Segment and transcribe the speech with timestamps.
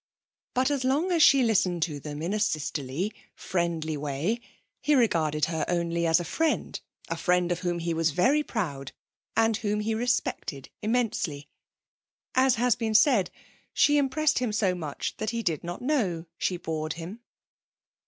[0.55, 4.41] But as long as she had listened to them in a sisterly, friendly way,
[4.81, 8.93] he regarded her only as a friend a friend of whom he was very proud,
[9.37, 11.49] and whom he respected immensely.
[12.33, 13.29] As has been said,
[13.75, 17.19] she impressed him so much that he did not know she bored him.